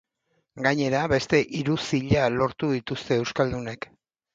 Gainera, 0.67 1.01
beste 1.11 1.43
hiru 1.59 1.77
zila 1.91 2.27
lortu 2.41 2.75
dituzte 2.77 3.23
euskaldunek. 3.23 3.93